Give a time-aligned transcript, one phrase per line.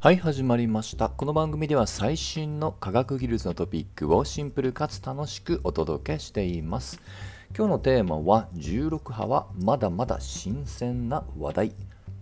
[0.00, 1.08] はい始まりました。
[1.08, 7.00] この番組では最新の科学技術のトピックをシンプルかつ楽しくお届けしています。
[7.52, 11.72] 今日のテーマは16波はまだまだ新鮮な話題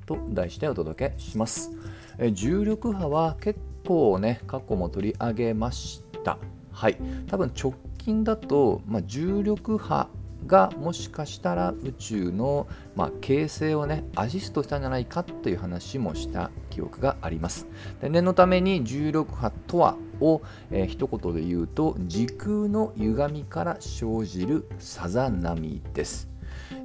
[0.06, 1.70] と題してお届けします。
[2.16, 6.38] 16波は結構ね過去も取り上げました。
[6.72, 6.96] はい。
[7.26, 10.08] 多分直近だと、まあ、重力波
[10.46, 17.66] がもしかしたら宇宙の、まあ、形成をねアシストしたんじゃないかという話もした記憶があります。
[18.00, 26.35] で念のために重力波とはを、えー、一言で言うと時空の歪みから生じるさざ波です。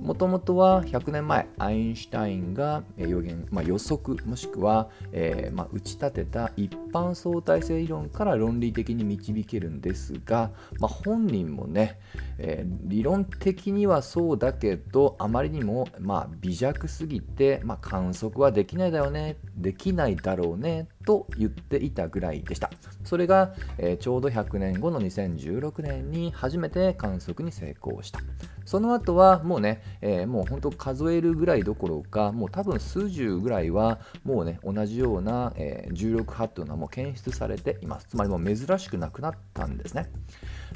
[0.02, 12.00] もともとは100年前アインシュタインが予言、まあ、予測もしくは、えー、まあ、打ち立てた一般相対性理論から論理的に導けるんですが、まあ、本人もね、
[12.38, 22.70] えー、理論的にはそうだけどあまりにも、ま微弱すぎて、ま観測はできないだよねできないだろうねと言っていたぐらいでした。
[23.04, 28.20] それが、えー、ちょうど100年後の2016年に初めて観測に成功した。
[28.66, 38.08] その後はもうね、えー、もう本当数えるぐらいどころかもう多分数十ぐらいはもうね同じような、えー、重力波というのはもう検出されています。
[38.08, 40.10] つまりもう珍しくなくなったんですね。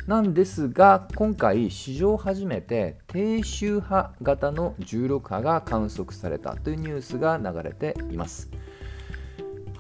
[0.08, 8.50] なんですが今回史上初めて低周波型の重力波が観測されたというニュースが流れています。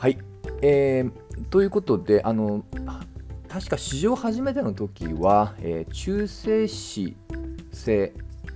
[0.05, 0.19] はい、
[0.61, 2.63] えー、ということであの
[3.49, 7.17] 確か史上初めての時は、えー、中性子
[7.71, 8.13] 性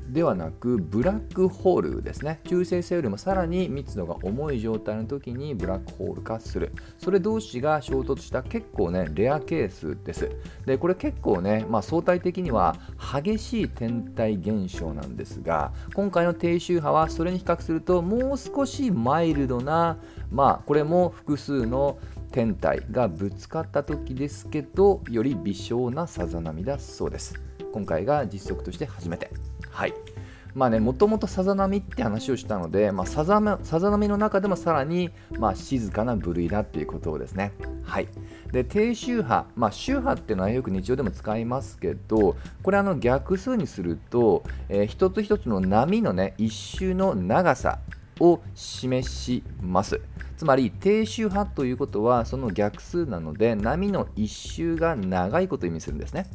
[0.09, 2.39] ではなくブラックホールですね。
[2.47, 6.71] 中性星よりもさらに密度が重い状態の時にブラックホール化する。
[6.97, 10.31] それ同士が衝突した結構ねレアケースです。
[10.65, 12.75] でこれ結構ね、まあ、相対的には
[13.13, 19.97] 激しい天体現象なんですが今回の低周波はそれに比較するともう少しマイルドな
[20.31, 21.97] まあこれも複数の
[22.31, 27.39] 天体がぶつかった時ですけどより微小なさざ波だそうです。
[27.71, 29.48] 今回が実測として初めて。
[29.79, 29.93] はい。
[30.55, 37.53] まあね、もともとさざ波って話をしたので、まあ、さざ波の中でもさらに、まあ、静かな部類だっていうことをですね。
[37.85, 38.09] はい。
[38.51, 47.79] で、低周波、まあ、周波っていうのはよく日常でも使いますけど、これあの逆数にすると、えー、一つ一つの波のね、一周の長さ
[48.19, 50.01] を示します。
[50.35, 56.27] つまり低周波ということはその逆数なので波の一周が長いことを意味するんですね。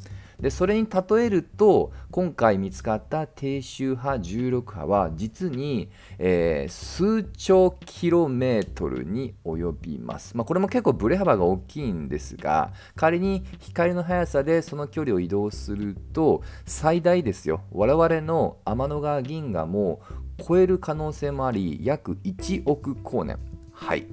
[0.44, 5.88] でそれに例えると今回見つかった低周波16波は実に、
[6.18, 17.62] えー、数兆キロメートルに及びます、まあ、これも結構ブレ幅が大きいんですが仮に光の速さでその距離を移動すると最大ですよ。
[17.72, 20.02] 我々の天の川銀河も
[20.46, 23.38] 超える可能性もあり約1億光年。
[23.72, 24.06] はい。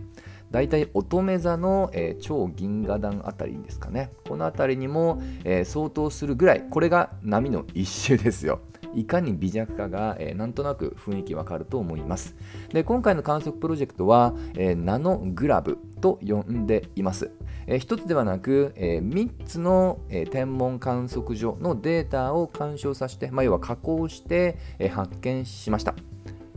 [0.52, 4.12] 大体乙女座の、えー、超銀河団あたりですかね。
[4.28, 8.60] この辺りにも、えー、相当するぐらいこれが波の一周ですよ。
[8.94, 12.36] いかに微弱かが、えー、なんとなく雰囲気わかると思います。
[12.70, 17.32] で今回の観測プロジェクトは、えー、ナノグラブと呼んでいます、
[17.68, 25.96] えー、1つではなく、えー、3つの、えー、天文観測所のデータを干渉させて、まあ、要は加工して、えー、発見しました。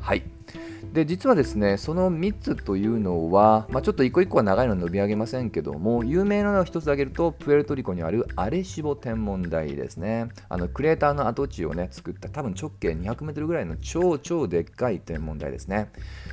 [0.05, 0.23] はい。
[0.93, 10.29] で実はですねその3つというのは、まあ、ちょっと一個一個は長いので伸び上げませんけども有名なのを1つ挙げるとプエルトリコにあるアレシボ天文台ですね。
[10.51, 15.91] あのクレーターの跡地をね作った多分直径 200m ぐらいの超超でっかい天文台ですね。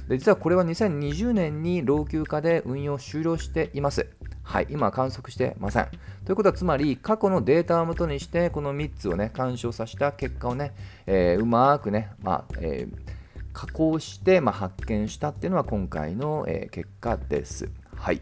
[0.10, 4.06] で実はこれは2020年に老朽化で運用終了しています。
[4.44, 5.88] はい、今観測してません。
[6.26, 10.74] ということはつまり過去のデータをもとにしてこの3つをね干渉させた結果をね、
[11.08, 13.21] えー、うまくね、まあえー
[13.54, 17.70] 加工して、まあ、発見したっていうのは今回の、え、結果です。
[17.96, 18.22] はい。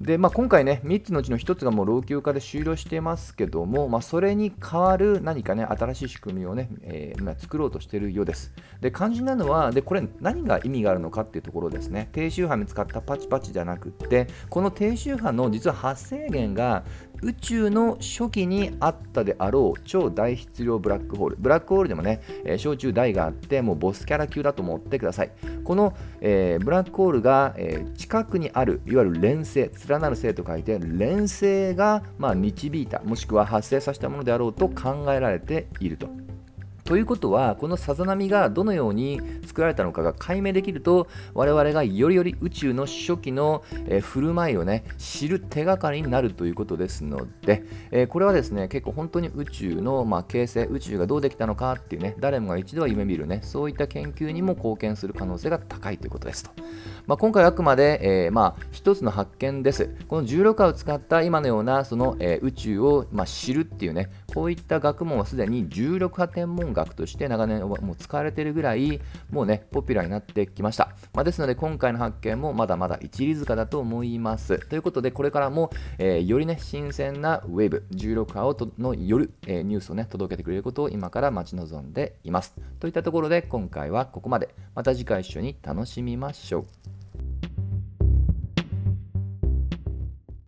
[0.00, 8.52] で、まあ、今回ね、3つのうちの1つがもう老朽化で終了していますけども、まあ、それに代わる何かね、新しい仕組みをね、えー、作ろうとしているようです。
[8.80, 12.08] で、肝心なのは、で、これ何が意味があるのかっていうところですね。
[12.12, 16.84] 低周波見つかったパチパチじゃなくって、この低周波の実は発生源が
[17.22, 21.36] 宇宙の初期にあったであろう超大質量ブラックホール。
[21.38, 25.30] ブラックホールでもね、えー、小中大があって、もうボスキャラ級だと思ってください。
[25.64, 36.08] この、えー、ブラックホールが、えー、近くにある、いわゆる連星、連なる星と書いて、連星が、まあ、導いた、もしくは発生させたものであろうと考えられていると。
[36.84, 56.50] ということはこのさざ波がどのように作られたのかが解明できると我々がよりより宇宙の初期の、えー、振る舞いをね知る手がかりになるということですので、えー、これはですね結構本当に宇宙の、まあ、形成宇宙がどうできたのかっていうね誰もが一度は夢見るねそういった研究にも貢献する可能性が高いということですと、
[57.06, 59.94] まあ、今回はあくまで、えー、まあ一つの発見です。
[60.08, 74.58] この16波を使った今のようなその、え宇宙を、まあ、知るっていうねこういった学問はすでに16波天文学として長年もう使われているぐらいもうねポピュラーになってきました、まあ、ですので今回の発見もまだまだ一里塚だと思います。
[74.68, 82.54] ということでこれからも、えー、よりね新鮮なウェブ16波をの夜、え、ニュースをね届けてくれることを今から待ち望んでいます。
[82.80, 84.54] といったところで今回はここまで。
[84.74, 86.93] また次回一緒に楽しみましょう。